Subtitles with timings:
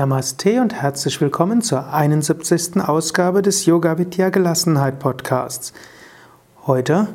[0.00, 2.80] Namaste und herzlich willkommen zur 71.
[2.80, 5.74] Ausgabe des Yoga Vidya Gelassenheit Podcasts.
[6.66, 7.08] Heute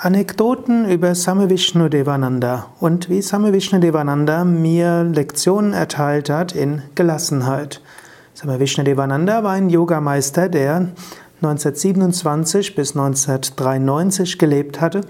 [0.00, 6.82] Anekdoten über Same Vishnu Devananda und wie Same Vishnu Devananda mir Lektionen erteilt hat in
[6.96, 7.80] Gelassenheit.
[8.34, 10.88] Same Vishnu Devananda war ein Yogameister, der
[11.42, 15.02] 1927 bis 1993 gelebt hatte.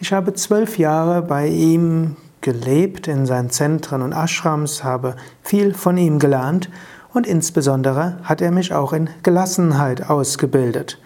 [0.00, 5.98] Ich habe zwölf Jahre bei ihm gelebt in seinen Zentren und Ashrams, habe viel von
[5.98, 6.70] ihm gelernt
[7.12, 11.00] und insbesondere hat er mich auch in Gelassenheit ausgebildet.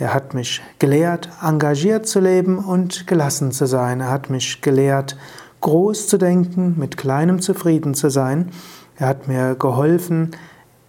[0.00, 4.00] Er hat mich gelehrt, engagiert zu leben und gelassen zu sein.
[4.00, 5.16] Er hat mich gelehrt,
[5.60, 8.50] groß zu denken, mit kleinem zufrieden zu sein.
[8.96, 10.32] Er hat mir geholfen,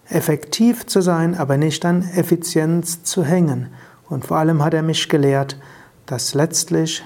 [0.08, 3.68] effektiv zu sein, aber nicht an Effizienz zu hängen.
[4.08, 5.56] Und vor allem hat er mich gelehrt,
[6.06, 7.04] dass letztlich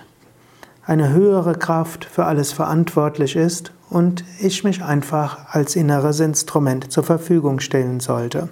[0.86, 7.04] eine höhere Kraft für alles verantwortlich ist und ich mich einfach als inneres Instrument zur
[7.04, 8.48] Verfügung stellen sollte.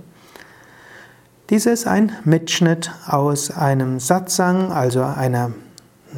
[1.51, 5.53] Dies ist ein Mitschnitt aus einem Satsang, also einer,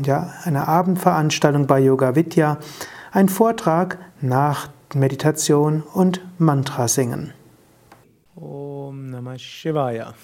[0.02, 2.58] ja, einer Abendveranstaltung bei Yoga Vidya,
[3.12, 7.32] ein Vortrag nach Meditation und Mantra singen.
[8.36, 10.14] Om Namah Shivaya.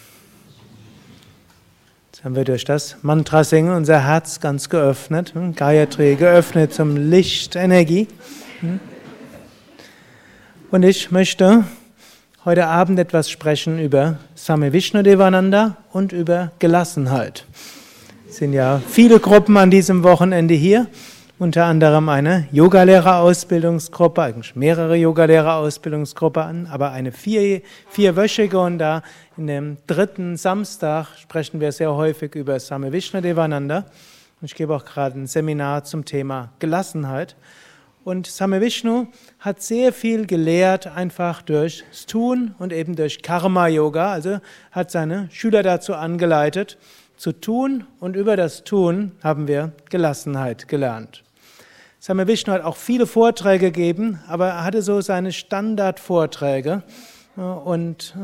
[2.24, 7.56] Haben wir durch das Mantra singen unser Herz ganz geöffnet, hm, Gayatri geöffnet zum Licht,
[7.56, 8.06] Energie.
[8.60, 8.78] Hm.
[10.70, 11.64] Und ich möchte
[12.44, 17.44] heute Abend etwas sprechen über Same Vishnu Devananda und über Gelassenheit.
[18.30, 20.86] Es sind ja viele Gruppen an diesem Wochenende hier
[21.42, 29.02] unter anderem eine Yogalehrerausbildungsgruppe, eigentlich mehrere Yogalehrerausbildungsgruppen, aber eine vier, vierwöchige und da
[29.36, 33.78] in dem dritten Samstag sprechen wir sehr häufig über Same Vishnu Devananda.
[34.40, 37.34] Und ich gebe auch gerade ein Seminar zum Thema Gelassenheit.
[38.04, 39.08] Und Same Vishnu
[39.40, 44.38] hat sehr viel gelehrt, einfach durchs Tun und eben durch Karma Yoga, also
[44.70, 46.78] hat seine Schüler dazu angeleitet,
[47.16, 51.24] zu tun und über das Tun haben wir Gelassenheit gelernt.
[52.04, 56.82] Same Vishnu hat auch viele Vorträge gegeben, aber er hatte so seine Standardvorträge
[57.36, 58.16] und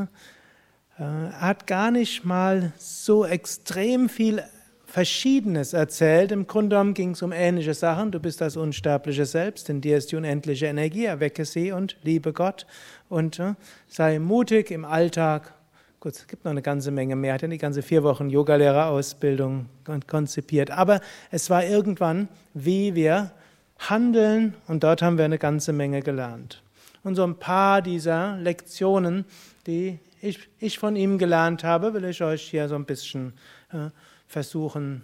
[0.98, 4.42] äh, er hat gar nicht mal so extrem viel
[4.84, 6.32] Verschiedenes erzählt.
[6.32, 8.10] Im Grunde genommen ging es um ähnliche Sachen.
[8.10, 12.32] Du bist das unsterbliche Selbst, in dir ist die unendliche Energie, erwecke sie und liebe
[12.32, 12.66] Gott
[13.08, 13.54] und äh,
[13.86, 15.54] sei mutig im Alltag.
[16.00, 17.30] Gut, es gibt noch eine ganze Menge mehr.
[17.30, 19.66] Er hat ja die ganze vier Wochen Yogalehrerausbildung
[20.08, 20.72] konzipiert.
[20.72, 21.00] Aber
[21.30, 23.30] es war irgendwann, wie wir
[23.78, 26.62] Handeln und dort haben wir eine ganze Menge gelernt.
[27.04, 29.24] Und so ein paar dieser Lektionen,
[29.66, 33.32] die ich, ich von ihm gelernt habe, will ich euch hier so ein bisschen
[33.72, 33.90] äh,
[34.26, 35.02] versuchen,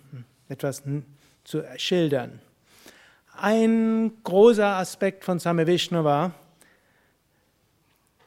[0.49, 0.83] etwas
[1.45, 2.41] zu schildern.
[3.37, 6.33] Ein großer Aspekt von Same Vishnu war,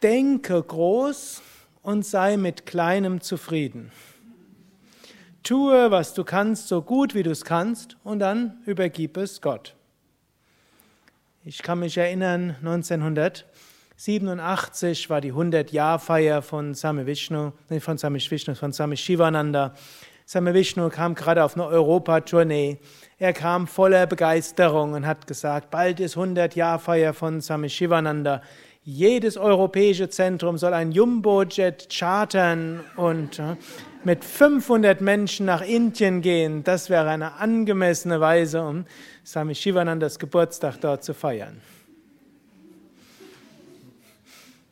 [0.01, 1.41] denke groß
[1.81, 3.91] und sei mit Kleinem zufrieden.
[5.43, 9.76] Tue, was du kannst, so gut wie du es kannst, und dann übergib es Gott.
[11.49, 18.53] Ich kann mich erinnern, 1987 war die 100-Jahr-Feier von Same Vishnu, nee, von Same Vishnu,
[18.53, 19.73] von Same Shivananda.
[20.25, 22.79] Same Vishnu kam gerade auf eine Europa-Tournee.
[23.17, 28.41] Er kam voller Begeisterung und hat gesagt, bald ist 100-Jahr-Feier von Same Shivananda.
[28.89, 33.57] Jedes europäische Zentrum soll ein Jumbo-Jet chartern und äh,
[34.05, 36.63] mit 500 Menschen nach Indien gehen.
[36.63, 38.85] Das wäre eine angemessene Weise, um
[39.25, 41.59] Swami Shivanandas Geburtstag dort zu feiern.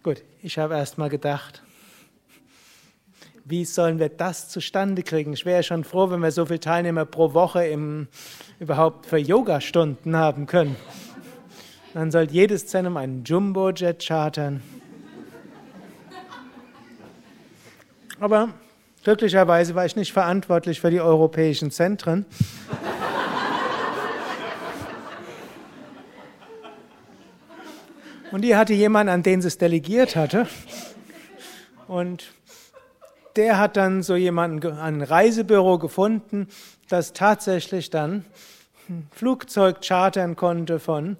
[0.02, 1.62] Gut, ich habe erst mal gedacht,
[3.44, 5.34] wie sollen wir das zustande kriegen?
[5.34, 8.08] Ich wäre schon froh, wenn wir so viele Teilnehmer pro Woche im,
[8.62, 10.78] überhaupt für Yoga-Stunden haben können.
[11.96, 14.62] Dann soll jedes Zentrum einen Jumbo-Jet chartern.
[18.20, 18.50] Aber
[19.06, 22.26] glücklicherweise war ich nicht verantwortlich für die europäischen Zentren.
[28.34, 30.50] Und die hatte jemanden, an den sie es delegiert hatte.
[31.88, 32.34] Und
[33.38, 36.50] der hat dann so jemanden, ein Reisebüro gefunden,
[36.90, 38.26] das tatsächlich dann
[38.90, 41.16] ein Flugzeug chartern konnte von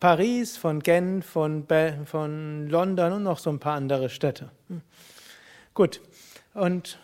[0.00, 1.66] Paris, von Genf, von,
[2.06, 4.50] von London und noch so ein paar andere Städte.
[5.74, 6.00] Gut.
[6.54, 6.98] Und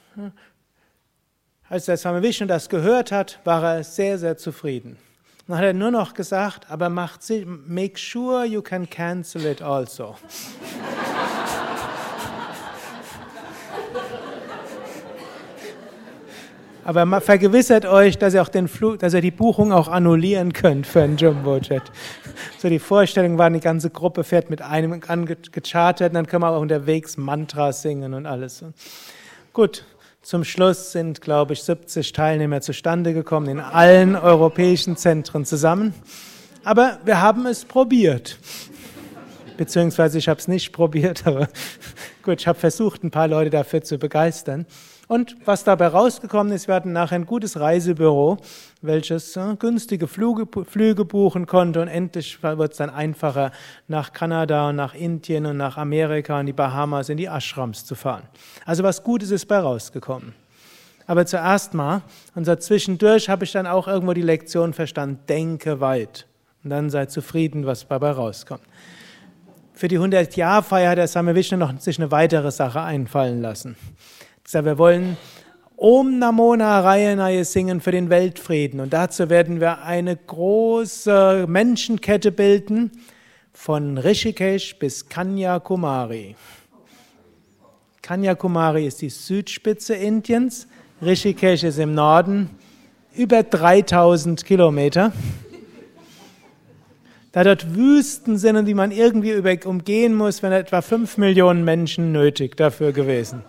[1.68, 4.96] als der Swami Vishnu das gehört hat, war er sehr, sehr zufrieden.
[5.46, 10.16] Dann hat er nur noch gesagt, aber macht make sure you can cancel it also.
[16.86, 20.86] Aber vergewissert euch, dass ihr auch den Flug, dass ihr die Buchung auch annullieren könnt
[20.86, 21.82] für einen Jumbojet.
[22.58, 26.60] So die Vorstellung war, die ganze Gruppe fährt mit einem angechartert, dann können wir auch
[26.60, 28.62] unterwegs Mantras singen und alles.
[29.52, 29.84] Gut,
[30.22, 35.92] zum Schluss sind, glaube ich, 70 Teilnehmer zustande gekommen in allen europäischen Zentren zusammen.
[36.62, 38.38] Aber wir haben es probiert.
[39.56, 41.48] Beziehungsweise ich habe es nicht probiert, aber
[42.22, 44.66] gut, ich habe versucht, ein paar Leute dafür zu begeistern.
[45.08, 48.38] Und was dabei rausgekommen ist, wir hatten nachher ein gutes Reisebüro,
[48.82, 53.52] welches äh, günstige Flüge, Flüge buchen konnte und endlich wird es dann einfacher,
[53.86, 57.94] nach Kanada und nach Indien und nach Amerika und die Bahamas in die Ashrams zu
[57.94, 58.24] fahren.
[58.64, 60.34] Also was Gutes ist bei rausgekommen.
[61.06, 62.02] Aber zuerst mal,
[62.34, 66.26] und so zwischendurch habe ich dann auch irgendwo die Lektion verstanden, denke weit.
[66.64, 68.62] Und dann sei zufrieden, was dabei rauskommt.
[69.72, 73.76] Für die 100-Jahr-Feier hat der Same Vishnu noch sich eine weitere Sache einfallen lassen.
[74.52, 75.16] Wir wollen
[75.76, 78.80] Om Namo Narayana singen für den Weltfrieden.
[78.80, 82.92] Und dazu werden wir eine große Menschenkette bilden,
[83.52, 86.36] von Rishikesh bis Kanyakumari.
[88.02, 90.68] Kanyakumari ist die Südspitze Indiens,
[91.02, 92.50] Rishikesh ist im Norden,
[93.14, 95.12] über 3000 Kilometer.
[97.32, 99.34] Da dort Wüsten sind und die man irgendwie
[99.66, 103.42] umgehen muss, wenn etwa 5 Millionen Menschen nötig dafür gewesen.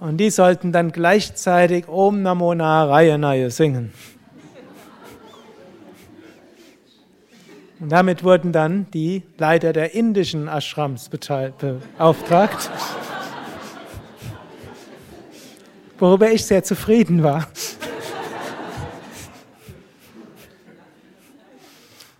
[0.00, 3.92] Und die sollten dann gleichzeitig Om Namo Narayana singen.
[7.80, 12.70] Und damit wurden dann die Leiter der indischen Ashrams beauftragt,
[15.98, 17.46] worüber ich sehr zufrieden war.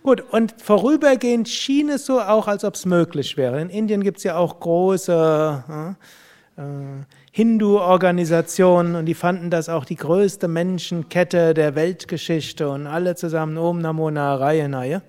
[0.03, 3.61] Gut, und vorübergehend schien es so auch, als ob es möglich wäre.
[3.61, 5.95] In Indien gibt es ja auch große
[6.57, 6.63] äh,
[7.33, 13.79] Hindu-Organisationen und die fanden das auch die größte Menschenkette der Weltgeschichte und alle zusammen Om
[13.79, 15.01] Namo Narayana.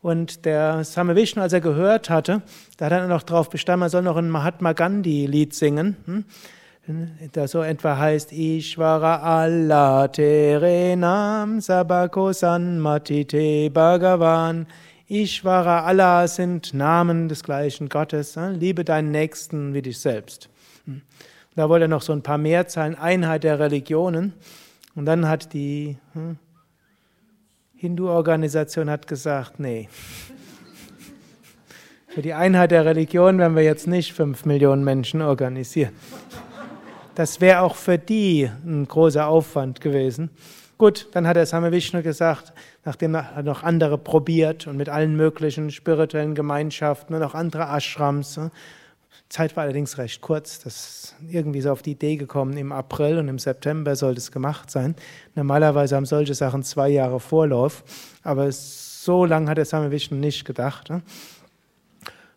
[0.00, 2.40] Und der Same Vishnu, als er gehört hatte,
[2.78, 5.96] da hat er noch darauf bestanden, er soll noch ein Mahatma Gandhi-Lied singen.
[6.06, 6.24] Hm?
[7.32, 14.66] Das so etwa heißt Ishvara Allah Terenam Sabako Sanmatite Bhagavan.
[15.08, 18.36] Ishvara Allah sind Namen des gleichen Gottes.
[18.36, 18.54] Hm?
[18.58, 20.48] Liebe deinen Nächsten wie dich selbst.
[20.86, 21.02] Hm?
[21.56, 24.32] Da wollte er noch so ein paar Mehrzahlen, Einheit der Religionen.
[24.96, 26.36] Und dann hat die hm,
[27.76, 29.88] Hindu-Organisation gesagt, nee.
[32.08, 35.92] Für die Einheit der Religion werden wir jetzt nicht fünf Millionen Menschen organisieren.
[37.14, 40.30] Das wäre auch für die ein großer Aufwand gewesen.
[40.78, 42.52] Gut, dann hat der Same Vishnu gesagt,
[42.84, 48.40] nachdem er noch andere probiert und mit allen möglichen spirituellen Gemeinschaften und auch andere Ashrams,
[49.28, 50.60] Zeit war allerdings recht kurz.
[50.60, 54.30] Das ist irgendwie so auf die Idee gekommen, im April und im September sollte es
[54.30, 54.94] gemacht sein.
[55.34, 57.82] Normalerweise haben solche Sachen zwei Jahre Vorlauf,
[58.22, 60.90] aber so lange hat der Same Vishnu nicht gedacht.
[60.90, 61.02] Ne?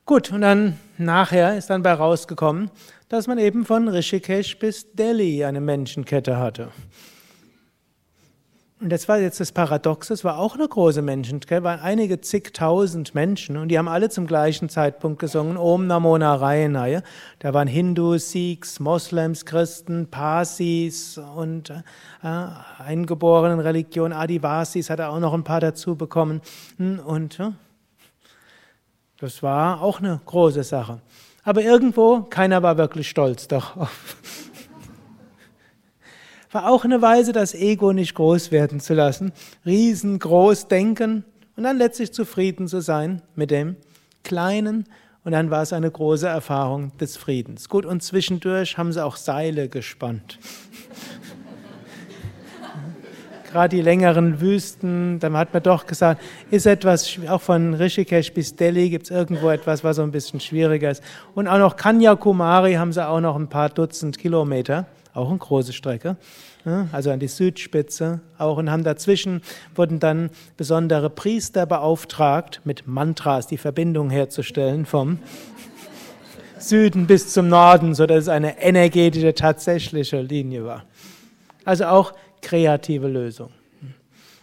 [0.05, 2.71] Gut, und dann nachher ist dann bei rausgekommen,
[3.09, 6.69] dass man eben von Rishikesh bis Delhi eine Menschenkette hatte.
[8.79, 13.15] Und das war jetzt das Paradox, es war auch eine große Menschenkette, waren einige zigtausend
[13.15, 17.01] Menschen und die haben alle zum gleichen Zeitpunkt gesungen, Om Namo Narayana.
[17.39, 21.83] Da waren Hindus, Sikhs, Moslems, Christen, Parsis und äh,
[22.77, 26.41] eingeborenen Religion, Adivasis hat er auch noch ein paar dazu bekommen.
[26.77, 27.49] Und äh,
[29.19, 31.01] das war auch eine große Sache.
[31.43, 33.89] Aber irgendwo, keiner war wirklich stolz darauf
[36.51, 39.31] war auch eine Weise, das Ego nicht groß werden zu lassen,
[39.65, 41.25] riesengroß denken
[41.55, 43.75] und dann letztlich zufrieden zu sein mit dem
[44.23, 44.85] Kleinen.
[45.23, 47.67] Und dann war es eine große Erfahrung des Friedens.
[47.67, 50.39] Gut, und zwischendurch haben sie auch Seile gespannt.
[53.51, 58.55] Gerade die längeren Wüsten, dann hat man doch gesagt, ist etwas, auch von Rishikesh bis
[58.55, 61.03] Delhi gibt es irgendwo etwas, was so ein bisschen schwieriger ist.
[61.35, 64.85] Und auch noch Kanyakumari haben sie auch noch ein paar Dutzend Kilometer
[65.17, 66.15] auch eine große Strecke,
[66.91, 69.41] also an die Südspitze auch und haben dazwischen
[69.75, 75.19] wurden dann besondere Priester beauftragt, mit Mantras die Verbindung herzustellen vom
[76.59, 80.85] Süden bis zum Norden, sodass es eine energetische, tatsächliche Linie war.
[81.65, 83.49] Also auch kreative Lösung.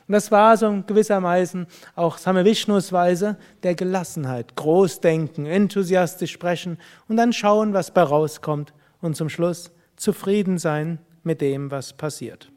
[0.06, 4.54] Und das war so gewissermaßen auch Same Vishnus Weise der Gelassenheit.
[4.54, 6.78] Großdenken, enthusiastisch sprechen
[7.08, 8.72] und dann schauen, was bei rauskommt.
[9.00, 12.50] Und zum Schluss zufrieden sein mit dem, was passiert.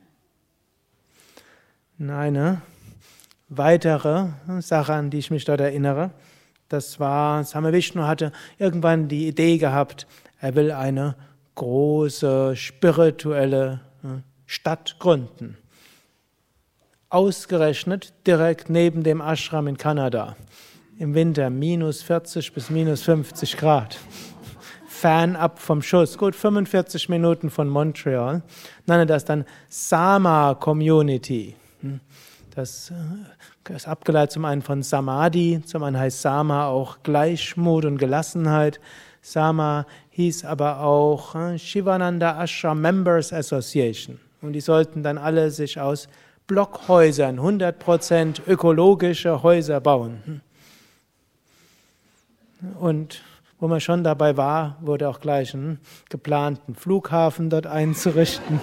[1.99, 2.61] Eine
[3.49, 4.27] weitere
[4.59, 6.11] Sache, an die ich mich dort erinnere,
[6.69, 10.05] das war, Same Vishnu hatte irgendwann die Idee gehabt,
[10.39, 11.15] er will eine
[11.55, 13.81] große spirituelle
[14.45, 15.57] Stadt gründen.
[17.09, 20.35] Ausgerechnet direkt neben dem Ashram in Kanada.
[20.99, 23.97] Im Winter minus 40 bis minus 50 Grad.
[24.97, 26.17] Fernab vom Schuss.
[26.17, 28.41] Gut 45 Minuten von Montreal.
[28.87, 31.55] Nenne das dann Sama Community.
[31.81, 31.99] Hm.
[32.55, 32.91] Das
[33.69, 38.79] äh, ist abgeleitet zum einen von Samadhi, zum anderen heißt Sama auch Gleichmut und Gelassenheit.
[39.21, 44.19] Sama hieß aber auch äh, Shivananda Ashram Members Association.
[44.41, 46.09] Und die sollten dann alle sich aus
[46.47, 50.41] Blockhäusern, 100% ökologische Häuser bauen.
[52.79, 53.21] Und
[53.59, 58.59] wo man schon dabei war, wurde auch gleich ein geplanten Flughafen dort einzurichten.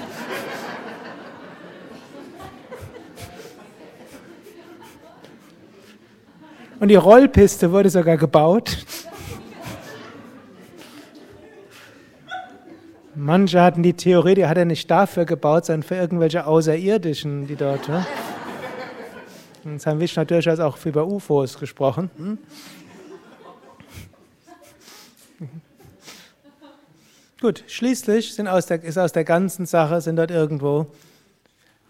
[6.81, 8.85] Und die Rollpiste wurde sogar gebaut.
[13.17, 17.57] Manche hatten die Theorie, die hat er nicht dafür gebaut, sondern für irgendwelche Außerirdischen, die
[17.57, 17.89] dort.
[17.89, 18.05] Ne?
[19.65, 22.11] Jetzt haben wir natürlich auch über UFOs gesprochen.
[22.17, 22.39] Hm?
[27.45, 30.87] Gut, schließlich sind aus der, ist aus der ganzen Sache, sind dort irgendwo,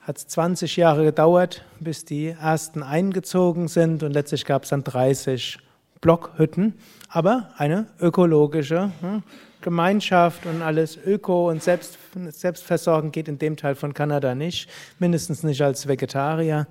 [0.00, 4.82] hat es 20 Jahre gedauert, bis die ersten eingezogen sind und letztlich gab es dann
[4.82, 5.60] 30
[6.00, 6.74] Blockhütten,
[7.08, 9.22] aber eine ökologische hm,
[9.60, 11.98] Gemeinschaft und alles Öko und Selbst,
[12.30, 14.68] Selbstversorgen geht in dem Teil von Kanada nicht,
[14.98, 16.66] mindestens nicht als Vegetarier.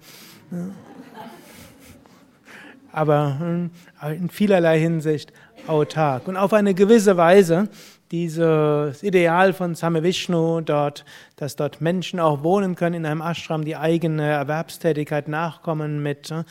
[2.92, 3.72] Aber hm,
[4.12, 5.32] in vielerlei Hinsicht
[5.68, 6.28] autark.
[6.28, 7.70] Und auf eine gewisse Weise
[8.14, 11.04] dieses Ideal von Same Vishnu dort,
[11.36, 16.44] dass dort Menschen auch wohnen können in einem Ashram, die eigene Erwerbstätigkeit nachkommen mit äh,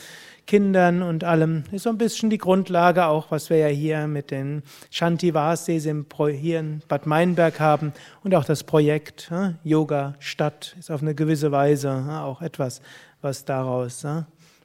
[0.49, 4.33] Kindern und allem, ist so ein bisschen die Grundlage auch, was wir ja hier mit
[4.33, 7.92] den Shantivasis hier in Bad Meinberg haben
[8.25, 12.83] und auch das Projekt äh, Yoga Stadt ist auf eine gewisse Weise äh, auch etwas,
[13.21, 14.04] was daraus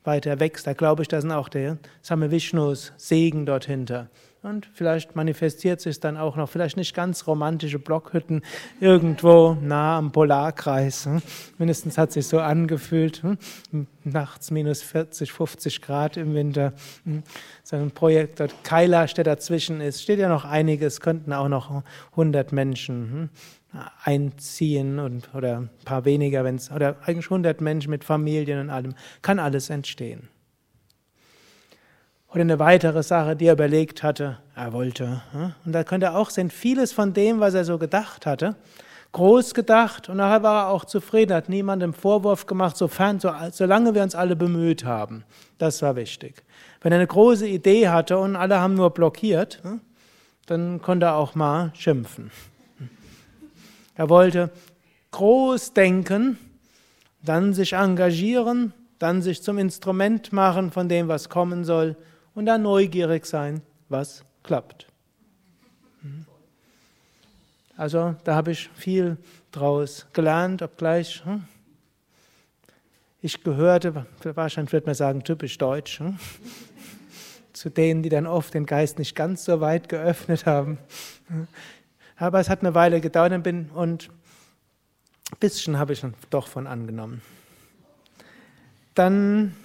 [0.04, 0.66] weiter wächst.
[0.66, 4.10] Da glaube ich, da sind auch der Same Vishnus Segen dort hinter.
[4.44, 8.44] Und vielleicht manifestiert sich dann auch noch, vielleicht nicht ganz romantische Blockhütten
[8.80, 11.06] irgendwo nah am Polarkreis.
[11.06, 11.22] Hm?
[11.58, 13.24] Mindestens hat sich so angefühlt.
[13.24, 13.88] Hm?
[14.04, 16.74] Nachts minus 40, 50 Grad im Winter.
[17.04, 17.24] Hm?
[17.64, 21.84] So ein Projekt dort, Kailash, der dazwischen ist, steht ja noch einiges, könnten auch noch
[22.12, 23.30] 100 Menschen
[24.04, 28.94] einziehen und, oder ein paar weniger, wenn oder eigentlich 100 Menschen mit Familien und allem.
[29.22, 30.30] Kann alles entstehen.
[32.30, 35.22] Oder eine weitere Sache, die er überlegt hatte, er wollte.
[35.66, 38.56] Und da könnte er auch sehen, vieles von dem, was er so gedacht hatte,
[39.14, 43.96] groß gedacht und nachher war er auch zufrieden, hat niemandem Vorwurf gemacht, sofern, so, solange
[43.96, 45.24] wir uns alle bemüht haben.
[45.58, 46.44] Das war wichtig.
[46.82, 49.62] Wenn er eine große Idee hatte und alle haben nur blockiert,
[50.46, 52.30] dann konnte er auch mal schimpfen.
[53.96, 54.52] Er wollte
[55.12, 56.38] groß denken,
[57.24, 61.96] dann sich engagieren, dann sich zum Instrument machen von dem, was kommen soll
[62.38, 64.86] und dann neugierig sein, was klappt.
[66.04, 66.24] Hm.
[67.76, 69.18] Also da habe ich viel
[69.52, 71.46] draus gelernt, obgleich hm,
[73.24, 76.20] ich gehörte, wahrscheinlich wird man sagen, typisch deutsch, hm,
[77.54, 80.78] zu denen, die dann oft den Geist nicht ganz so weit geöffnet haben.
[82.18, 87.24] Aber es hat eine Weile gedauert und ein bisschen habe ich doch von angenommen.
[88.94, 89.56] Dann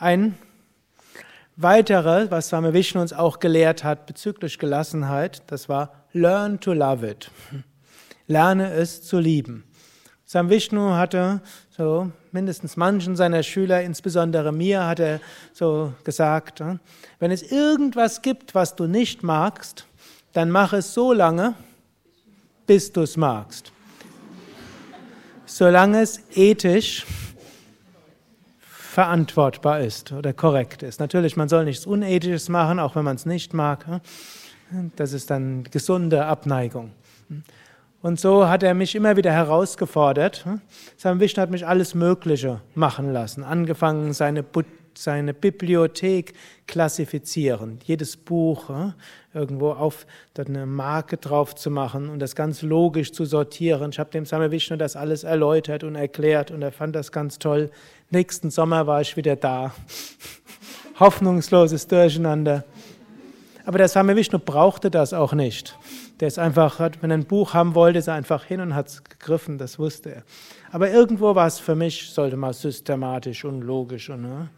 [0.00, 0.36] ein
[1.60, 7.04] Weitere, was Swami Vishnu uns auch gelehrt hat bezüglich Gelassenheit, das war Learn to love
[7.04, 7.32] it.
[8.28, 9.64] Lerne es zu lieben.
[10.24, 11.40] Swami Vishnu hatte
[11.76, 15.20] so mindestens manchen seiner Schüler, insbesondere mir, hat er
[15.52, 16.62] so gesagt,
[17.18, 19.84] wenn es irgendwas gibt, was du nicht magst,
[20.34, 21.54] dann mach es so lange,
[22.68, 23.72] bis du es magst.
[25.44, 27.04] Solange es ethisch
[28.98, 30.98] verantwortbar ist oder korrekt ist.
[30.98, 33.86] Natürlich, man soll nichts Unethisches machen, auch wenn man es nicht mag.
[34.96, 36.90] Das ist dann gesunde Abneigung.
[38.02, 40.44] Und so hat er mich immer wieder herausgefordert.
[40.96, 43.44] Sein Vishnu hat mich alles Mögliche machen lassen.
[43.44, 44.44] Angefangen, seine,
[44.96, 46.32] seine Bibliothek
[46.66, 47.78] klassifizieren.
[47.84, 48.68] Jedes Buch
[49.32, 53.90] irgendwo auf dort eine Marke drauf zu machen und das ganz logisch zu sortieren.
[53.92, 57.38] Ich habe dem Same Vishnu das alles erläutert und erklärt und er fand das ganz
[57.38, 57.70] toll.
[58.10, 59.74] Nächsten Sommer war ich wieder da.
[60.98, 62.64] Hoffnungsloses Durcheinander.
[63.66, 65.78] Aber der Same Vishnu brauchte das auch nicht.
[66.20, 68.88] Der ist einfach, wenn er ein Buch haben wollte, ist er einfach hin und hat
[68.88, 70.22] es gegriffen, das wusste er.
[70.72, 74.48] Aber irgendwo war es für mich, sollte mal systematisch und logisch und, ne?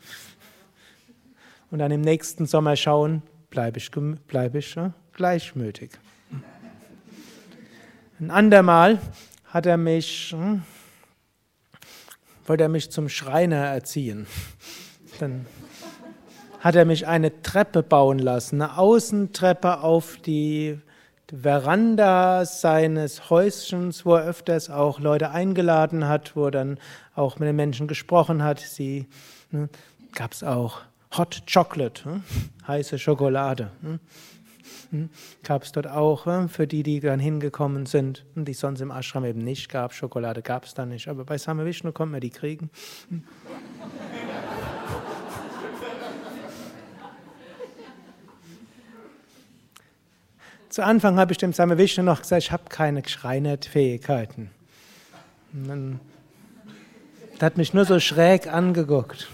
[1.73, 3.91] und dann im nächsten Sommer schauen, bleibe ich,
[4.29, 4.95] bleib ich ne?
[5.13, 5.91] gleichmütig.
[8.21, 9.01] Ein andermal
[9.47, 10.63] hat er mich hm,
[12.51, 14.27] wollte er mich zum Schreiner erziehen.
[15.21, 15.47] Dann
[16.59, 20.81] hat er mich eine Treppe bauen lassen, eine Außentreppe auf die
[21.33, 26.79] Veranda seines Häuschens, wo er öfters auch Leute eingeladen hat, wo er dann
[27.15, 28.59] auch mit den Menschen gesprochen hat.
[28.59, 29.07] Sie
[29.53, 29.69] ne,
[30.17, 30.81] gab es auch
[31.17, 32.25] Hot Chocolate, hm?
[32.67, 33.71] heiße Schokolade.
[33.83, 34.01] Hm?
[34.91, 35.09] Hm?
[35.45, 36.49] Gab es dort auch hm?
[36.49, 39.95] für die, die dann hingekommen sind und die sonst im Ashram eben nicht gab.
[39.95, 42.71] Schokolade gab es da nicht, aber bei Same Vishnu konnte man die kriegen.
[43.09, 43.23] Hm?
[50.69, 54.51] Zu Anfang habe ich dem Same Vishnu noch gesagt, ich habe keine Schreinert-Fähigkeiten.
[55.53, 55.99] Dann
[57.41, 59.29] hat mich nur so schräg angeguckt.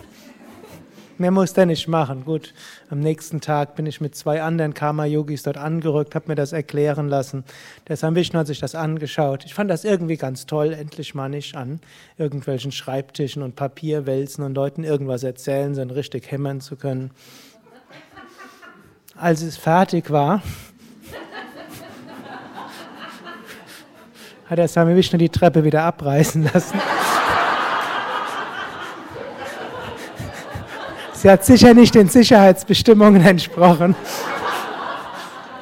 [1.19, 2.27] Mehr muss der nicht machen.
[2.27, 2.53] Gut,
[2.91, 7.09] am nächsten Tag bin ich mit zwei anderen Karma-Yogis dort angerückt, habe mir das erklären
[7.09, 7.45] lassen.
[7.89, 9.47] Der Sam Vishnu hat sich das angeschaut.
[9.47, 11.81] Ich fand das irgendwie ganz toll, endlich mal nicht an
[12.19, 17.13] irgendwelchen Schreibtischen und Papierwälzen und Leuten irgendwas erzählen, sondern richtig hämmern zu können.
[19.17, 20.43] Als es fertig war,
[24.51, 26.79] hat der Sami Vishnu die Treppe wieder abreißen lassen.
[31.27, 33.97] Sie hat sicher nicht den Sicherheitsbestimmungen entsprochen.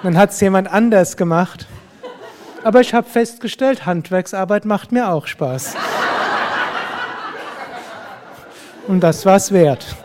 [0.03, 1.67] Dann hat es jemand anders gemacht.
[2.63, 5.75] Aber ich habe festgestellt, Handwerksarbeit macht mir auch Spaß.
[8.89, 9.97] Und das war es wert.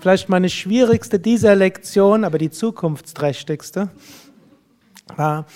[0.00, 3.88] Vielleicht meine schwierigste dieser Lektion, aber die zukunftsträchtigste,
[5.14, 5.46] war,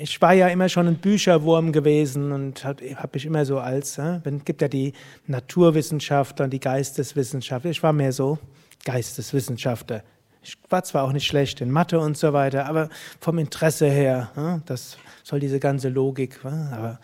[0.00, 3.98] ich war ja immer schon ein Bücherwurm gewesen und habe hab mich immer so als,
[3.98, 4.92] es gibt ja die
[5.26, 8.38] Naturwissenschaftler und die Geisteswissenschaftler, ich war mehr so
[8.84, 10.02] Geisteswissenschaftler.
[10.42, 12.88] Ich war zwar auch nicht schlecht in Mathe und so weiter, aber
[13.20, 17.00] vom Interesse her, das soll diese ganze Logik, aber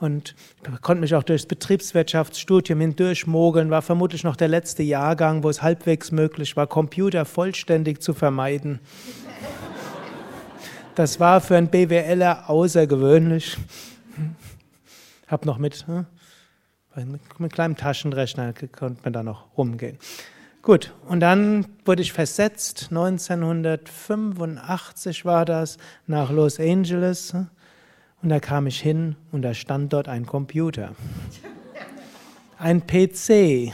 [0.00, 0.34] und
[0.80, 6.12] konnte mich auch durchs Betriebswirtschaftsstudium hindurchmogeln, war vermutlich noch der letzte Jahrgang, wo es halbwegs
[6.12, 8.80] möglich war, Computer vollständig zu vermeiden.
[10.94, 13.56] Das war für einen BWLer außergewöhnlich.
[15.26, 16.06] Hab noch mit, hm,
[16.94, 19.98] mit einem kleinen Taschenrechner konnte man da noch rumgehen.
[20.62, 27.32] Gut, und dann wurde ich versetzt, 1985 war das, nach Los Angeles.
[27.32, 27.48] Hm,
[28.22, 30.94] und da kam ich hin und da stand dort ein Computer.
[32.56, 33.72] Ein PC.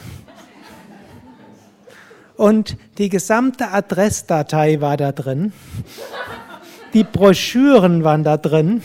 [2.37, 5.53] Und die gesamte Adressdatei war da drin.
[6.93, 8.83] Die Broschüren waren da drin.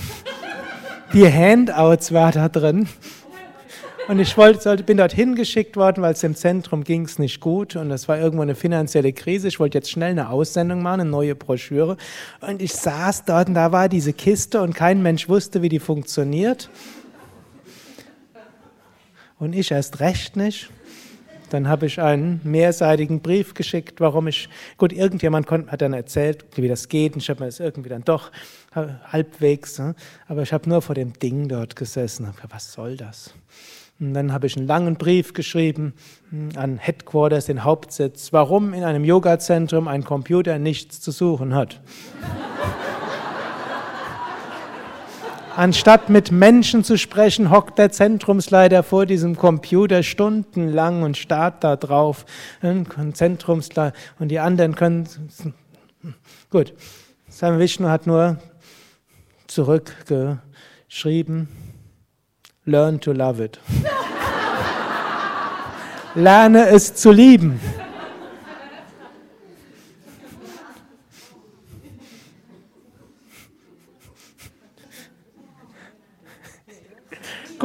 [1.13, 2.87] Die Handouts waren da drin.
[4.07, 7.75] Und ich wollte, bin dort hingeschickt worden, weil es im Zentrum ging es nicht gut
[7.75, 9.47] und das war irgendwo eine finanzielle Krise.
[9.47, 11.97] Ich wollte jetzt schnell eine Aussendung machen, eine neue Broschüre.
[12.41, 15.79] Und ich saß dort und da war diese Kiste und kein Mensch wusste, wie die
[15.79, 16.69] funktioniert.
[19.39, 20.69] Und ich erst recht nicht.
[21.55, 26.67] Dann habe ich einen mehrseitigen Brief geschickt, warum ich, gut, irgendjemand hat dann erzählt, wie
[26.67, 28.29] das geht, und ich habe mir das irgendwie dann doch
[28.75, 29.95] halbwegs, ne?
[30.27, 33.33] aber ich habe nur vor dem Ding dort gesessen, habe was soll das?
[34.01, 35.93] Und dann habe ich einen langen Brief geschrieben
[36.29, 41.79] hm, an Headquarters, den Hauptsitz, warum in einem Yoga-Zentrum ein Computer nichts zu suchen hat.
[45.55, 51.77] Anstatt mit Menschen zu sprechen, hockt der Zentrumsleiter vor diesem Computer stundenlang und starrt da
[51.77, 52.25] drauf.
[53.13, 55.07] Zentrumsleiter und die anderen können.
[56.49, 56.73] Gut,
[57.29, 58.35] Sam Vishnu hat nur
[59.47, 61.47] zurückgeschrieben.
[62.65, 63.57] Learn to love it.
[66.15, 67.61] Lerne es zu lieben.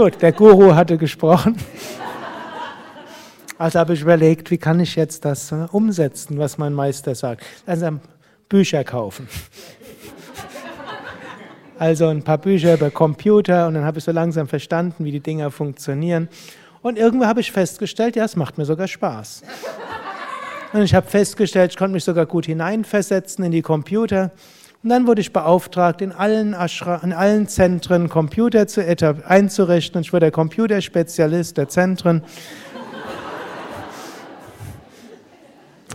[0.02, 1.58] Gut, der Guru hatte gesprochen.
[3.58, 7.44] Also habe ich überlegt, wie kann ich jetzt das äh, umsetzen, was mein Meister sagt.
[7.66, 8.00] Also
[8.48, 9.28] Bücher kaufen.
[11.78, 15.20] Also ein paar Bücher über Computer und dann habe ich so langsam verstanden, wie die
[15.20, 16.30] Dinger funktionieren.
[16.80, 19.42] Und irgendwo habe ich festgestellt, ja, es macht mir sogar Spaß.
[20.72, 24.30] Und ich habe festgestellt, ich konnte mich sogar gut hineinversetzen in die Computer.
[24.82, 28.82] Und dann wurde ich beauftragt, in allen, Ashra, in allen Zentren Computer zu
[29.26, 30.00] einzurichten.
[30.00, 32.22] Ich wurde der Computerspezialist der Zentren.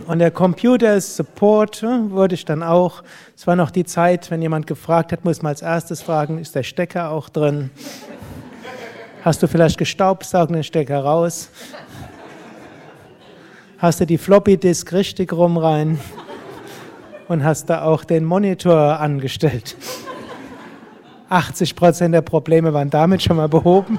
[0.06, 3.02] Und der Computer Support äh, wurde ich dann auch.
[3.34, 6.54] Es war noch die Zeit, wenn jemand gefragt hat, muss man als erstes fragen, ist
[6.54, 7.70] der Stecker auch drin?
[9.22, 11.50] Hast du vielleicht gestaubsaugt den Stecker raus?
[13.78, 15.98] Hast du die Floppy Disk richtig rum rein?
[17.28, 19.76] Und hast da auch den Monitor angestellt.
[21.28, 23.98] 80 Prozent der Probleme waren damit schon mal behoben.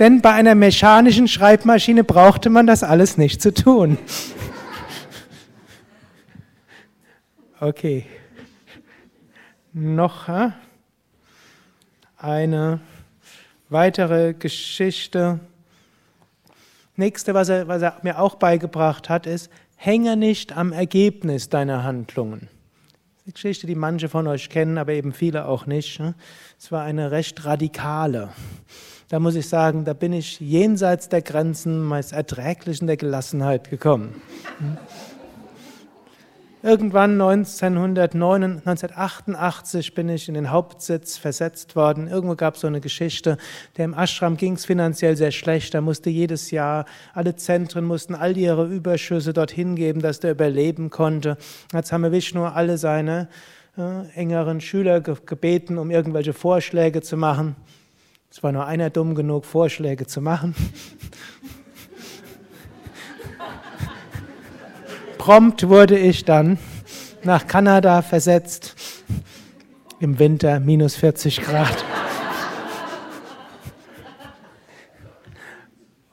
[0.00, 3.98] Denn bei einer mechanischen Schreibmaschine brauchte man das alles nicht zu tun.
[7.60, 8.04] Okay.
[9.72, 10.28] Noch
[12.16, 12.80] eine
[13.68, 15.38] weitere Geschichte.
[16.96, 21.82] Nächste, was er, was er mir auch beigebracht hat, ist, hänge nicht am Ergebnis deiner
[21.82, 22.48] Handlungen.
[23.24, 26.00] Eine Geschichte, die manche von euch kennen, aber eben viele auch nicht.
[26.58, 28.28] Es war eine recht radikale.
[29.08, 34.20] Da muss ich sagen, da bin ich jenseits der Grenzen meines Erträglichen der Gelassenheit gekommen.
[36.64, 42.08] Irgendwann 1989 bin ich in den Hauptsitz versetzt worden.
[42.08, 43.36] Irgendwo gab es so eine Geschichte,
[43.76, 45.74] dem Ashram ging es finanziell sehr schlecht.
[45.74, 50.88] Da musste jedes Jahr, alle Zentren mussten all ihre Überschüsse dorthin geben, dass der überleben
[50.88, 51.36] konnte.
[51.74, 53.28] Jetzt haben wir Vishnu alle seine
[53.76, 57.56] äh, engeren Schüler gebeten, um irgendwelche Vorschläge zu machen.
[58.30, 60.54] Es war nur einer dumm genug, Vorschläge zu machen.
[65.24, 66.58] Prompt wurde ich dann
[67.22, 68.76] nach Kanada versetzt.
[69.98, 71.82] Im Winter minus 40 Grad.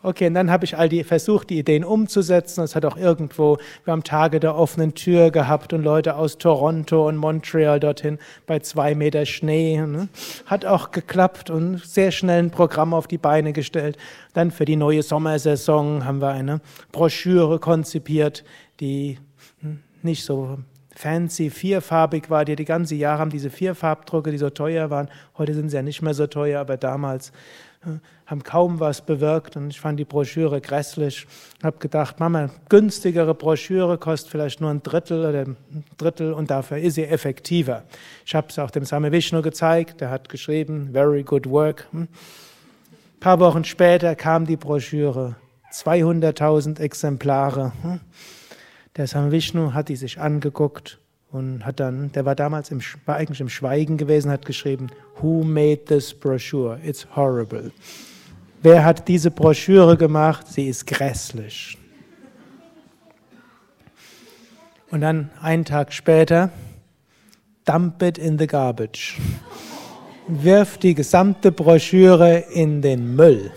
[0.03, 2.63] Okay, und dann habe ich all die versucht, die Ideen umzusetzen.
[2.63, 7.07] Es hat auch irgendwo, wir haben Tage der offenen Tür gehabt und Leute aus Toronto
[7.07, 9.77] und Montreal dorthin bei zwei Meter Schnee.
[9.77, 10.07] Ne?
[10.47, 13.97] Hat auch geklappt und sehr schnell ein Programm auf die Beine gestellt.
[14.33, 18.43] Dann für die neue Sommersaison haben wir eine Broschüre konzipiert,
[18.81, 19.19] die
[19.61, 20.57] hm, nicht so
[20.93, 25.09] fancy vierfarbig war, die die ganze Jahre haben diese Vierfarbdrucke, die so teuer waren.
[25.37, 27.31] Heute sind sie ja nicht mehr so teuer, aber damals
[27.81, 31.27] hm, haben kaum was bewirkt und ich fand die Broschüre grässlich.
[31.63, 35.57] Habe gedacht, Mama, günstigere Broschüre kostet vielleicht nur ein Drittel oder ein
[35.97, 37.83] Drittel und dafür ist sie effektiver.
[38.25, 41.87] Ich habe es auch dem Same Vishnu gezeigt, der hat geschrieben, very good work.
[41.93, 42.07] Ein hm.
[43.19, 45.35] paar Wochen später kam die Broschüre,
[45.71, 47.71] 200.000 Exemplare.
[48.97, 50.99] Der Same Vishnu hat die sich angeguckt
[51.31, 54.87] und hat dann, der war damals im, war eigentlich im Schweigen gewesen, hat geschrieben,
[55.21, 56.77] Who made this brochure?
[56.83, 57.71] It's horrible.
[58.61, 60.47] Wer hat diese Broschüre gemacht?
[60.47, 61.77] Sie ist grässlich.
[64.89, 66.49] Und dann einen Tag später,
[67.63, 69.17] dump it in the garbage.
[70.27, 73.51] Wirf die gesamte Broschüre in den Müll.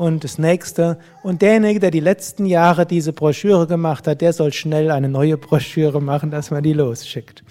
[0.00, 4.50] Und das nächste, und derjenige, der die letzten Jahre diese Broschüre gemacht hat, der soll
[4.50, 7.44] schnell eine neue Broschüre machen, dass man die losschickt.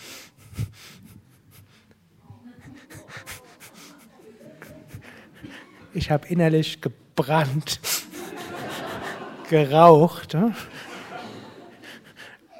[5.93, 7.79] Ich habe innerlich gebrannt,
[9.51, 10.35] geraucht.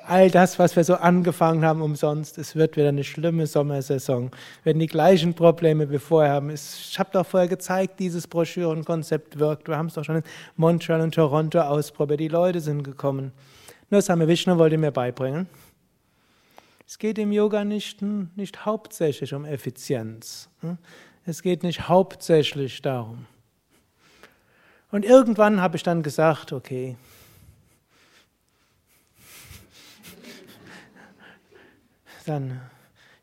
[0.10, 0.16] Hm?
[0.16, 2.38] all das, was wir so angefangen haben, umsonst.
[2.38, 4.32] Es wird wieder eine schlimme Sommersaison.
[4.64, 6.50] Wir werden die gleichen Probleme wie vorher haben.
[6.50, 9.68] Ich habe doch vorher gezeigt, dieses Broschürenkonzept wirkt.
[9.68, 10.24] Wir haben es doch schon in
[10.58, 12.20] Montreal und Toronto ausprobiert.
[12.20, 13.32] Die Leute sind gekommen.
[13.90, 15.48] Nur Same Vishnu wollte mir beibringen.
[16.88, 20.50] Es geht im Yoga nicht, nicht hauptsächlich um Effizienz.
[21.26, 23.28] Es geht nicht hauptsächlich darum.
[24.92, 26.98] Und irgendwann habe ich dann gesagt, okay,
[32.30, 32.62] dann,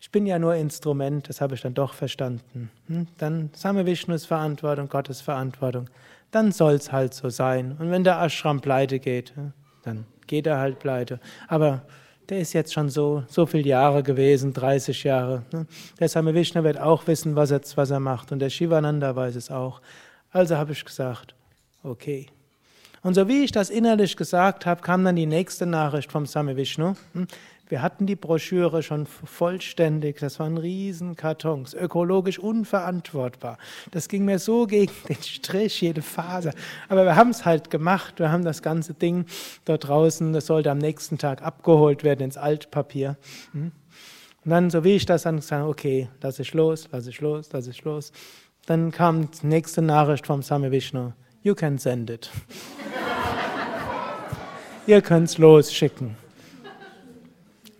[0.00, 2.70] ich bin ja nur Instrument, das habe ich dann doch verstanden.
[2.88, 3.06] Hm?
[3.18, 5.88] Dann Same Vishnus Verantwortung, Gottes Verantwortung.
[6.30, 7.76] Dann soll es halt so sein.
[7.78, 9.32] Und wenn der Ashram pleite geht,
[9.84, 11.20] dann geht er halt pleite.
[11.48, 11.82] Aber
[12.28, 15.44] der ist jetzt schon so, so viele Jahre gewesen, 30 Jahre.
[15.52, 15.66] Ne?
[16.00, 18.32] Der Same Vishnu wird auch wissen, was er, was er macht.
[18.32, 19.80] Und der Shivananda weiß es auch.
[20.32, 21.34] Also habe ich gesagt,
[21.84, 22.26] okay.
[23.02, 26.56] Und so wie ich das innerlich gesagt habe, kam dann die nächste Nachricht vom Same
[26.56, 26.94] Vishnu.
[27.68, 30.18] Wir hatten die Broschüre schon vollständig.
[30.20, 33.58] Das waren Riesenkartons, ökologisch unverantwortbar.
[33.90, 36.52] Das ging mir so gegen den Strich, jede Faser.
[36.88, 38.20] Aber wir haben es halt gemacht.
[38.20, 39.26] Wir haben das ganze Ding
[39.64, 43.16] dort draußen, das sollte am nächsten Tag abgeholt werden ins Altpapier.
[43.52, 43.72] Hm?
[44.44, 47.48] Und dann, so wie ich das dann gesagt okay, lass ich los, lass ich los,
[47.52, 48.12] lass ich los.
[48.66, 51.12] Dann kam die nächste Nachricht vom Same Vishnu.
[51.42, 52.30] You can send it.
[54.86, 56.16] Ihr könnt es losschicken.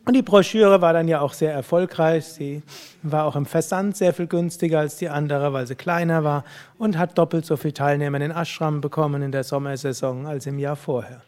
[0.07, 2.27] Und die Broschüre war dann ja auch sehr erfolgreich.
[2.27, 2.63] Sie
[3.03, 6.45] war auch im Versand sehr viel günstiger als die andere, weil sie kleiner war
[6.79, 10.61] und hat doppelt so viele Teilnehmer in den Ashram bekommen in der Sommersaison als im
[10.61, 11.23] Jahr vorher.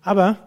[0.00, 0.38] Aber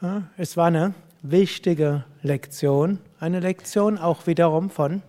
[0.00, 5.02] ja, es war eine wichtige Lektion, eine Lektion auch wiederum von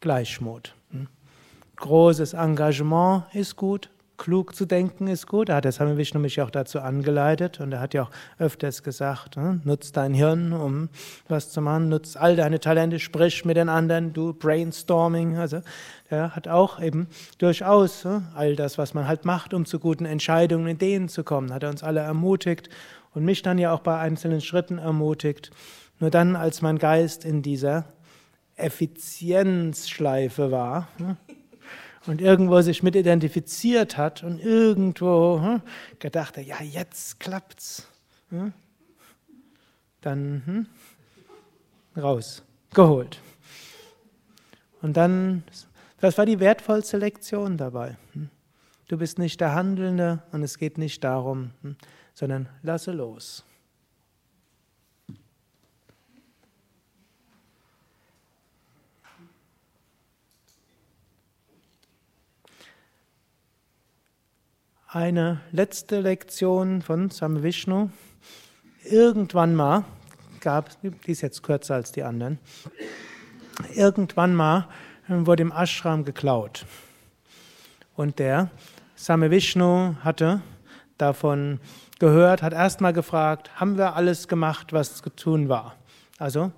[0.00, 0.74] Gleichmut.
[0.92, 1.08] Hm.
[1.76, 5.48] Großes Engagement ist gut, klug zu denken ist gut.
[5.48, 8.82] Da hat der Same Vishnu mich auch dazu angeleitet und er hat ja auch öfters
[8.82, 10.88] gesagt, hm, nutz dein Hirn, um
[11.28, 15.36] was zu machen, nutz all deine Talente, sprich mit den anderen, du Brainstorming.
[15.36, 15.60] Also
[16.08, 20.04] er hat auch eben durchaus hm, all das, was man halt macht, um zu guten
[20.04, 22.68] Entscheidungen, Ideen zu kommen, hat er uns alle ermutigt
[23.14, 25.50] und mich dann ja auch bei einzelnen Schritten ermutigt.
[25.98, 27.86] Nur dann, als mein Geist in dieser
[28.56, 31.16] Effizienzschleife war, hm,
[32.06, 35.62] und irgendwo sich mit identifiziert hat und irgendwo hm,
[35.98, 37.88] gedacht hat, ja, jetzt klappt's.
[38.30, 38.52] Hm,
[40.00, 40.66] dann hm,
[42.00, 42.42] raus,
[42.74, 43.20] geholt.
[44.82, 45.42] Und dann,
[46.00, 47.96] das war die wertvollste Lektion dabei.
[48.12, 48.30] Hm.
[48.88, 51.76] Du bist nicht der Handelnde und es geht nicht darum, hm,
[52.14, 53.44] sondern lasse los.
[64.96, 67.90] Eine letzte Lektion von Sam Vishnu.
[68.82, 69.84] Irgendwann mal
[70.40, 72.38] gab, die ist jetzt kürzer als die anderen,
[73.74, 74.68] irgendwann mal
[75.06, 76.64] wurde im Ashram geklaut.
[77.94, 78.48] Und der
[78.94, 80.40] Same Vishnu hatte
[80.96, 81.60] davon
[81.98, 85.76] gehört, hat erstmal gefragt, haben wir alles gemacht, was zu tun war?
[86.16, 86.52] Also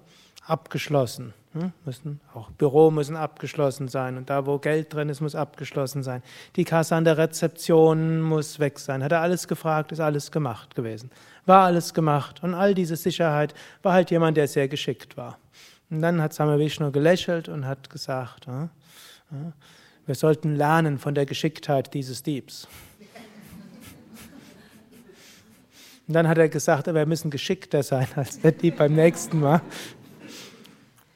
[0.46, 1.34] abgeschlossen.
[1.58, 1.72] Hm?
[1.84, 6.22] Müssen, auch Büro müssen abgeschlossen sein und da, wo Geld drin ist, muss abgeschlossen sein.
[6.56, 9.02] Die Kasse an der Rezeption muss weg sein.
[9.02, 11.10] Hat er alles gefragt, ist alles gemacht gewesen.
[11.46, 15.38] War alles gemacht und all diese Sicherheit war halt jemand, der sehr geschickt war.
[15.90, 18.70] Und dann hat Same Vishnu gelächelt und hat gesagt, hm,
[19.30, 19.52] hm,
[20.06, 22.68] wir sollten lernen von der Geschicktheit dieses Diebs.
[26.06, 29.60] Und dann hat er gesagt, wir müssen geschickter sein als der Dieb beim nächsten Mal.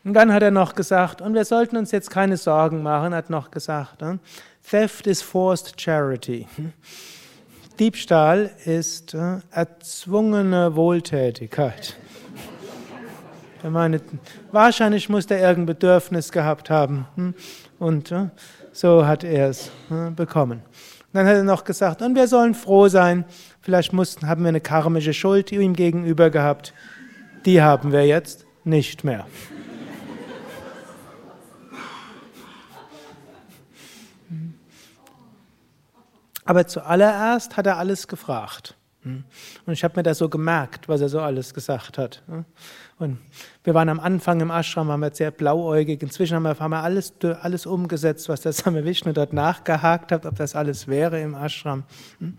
[0.05, 3.31] Und dann hat er noch gesagt, und wir sollten uns jetzt keine Sorgen machen, hat
[3.31, 4.19] noch gesagt, hm,
[4.69, 6.47] Theft is forced charity.
[7.79, 11.97] Diebstahl ist äh, erzwungene Wohltätigkeit.
[13.65, 14.01] Ich meine,
[14.51, 17.07] wahrscheinlich muss er irgendein Bedürfnis gehabt haben.
[17.15, 17.35] Hm,
[17.79, 18.27] und äh,
[18.73, 20.63] so hat er es äh, bekommen.
[21.13, 23.25] Dann hat er noch gesagt, und wir sollen froh sein,
[23.61, 26.75] vielleicht mussten, haben wir eine karmische Schuld ihm gegenüber gehabt.
[27.45, 29.27] Die haben wir jetzt nicht mehr.
[36.45, 38.77] Aber zuallererst hat er alles gefragt.
[39.03, 39.25] Hm?
[39.67, 42.23] Und ich habe mir das so gemerkt, was er so alles gesagt hat.
[42.27, 42.45] Hm?
[42.99, 43.19] Und
[43.65, 46.03] wir waren am Anfang im Ashram, haben wir sehr blauäugig.
[46.03, 50.27] Inzwischen haben wir, haben wir alles, alles umgesetzt, was der Same Vishnu dort nachgehakt hat,
[50.27, 51.85] ob das alles wäre im Ashram.
[52.19, 52.39] Hm?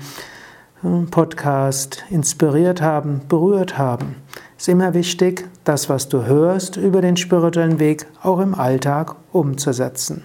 [0.83, 4.17] hm, Podcast inspiriert haben, berührt haben
[4.57, 10.25] ist immer wichtig, das, was du hörst über den spirituellen Weg, auch im Alltag umzusetzen.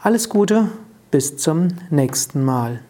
[0.00, 0.68] Alles Gute,
[1.10, 2.80] bis zum nächsten Mal.